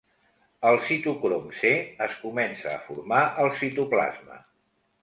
[0.69, 1.75] El citocrom c
[2.07, 4.43] es comença a formar al citoplasma.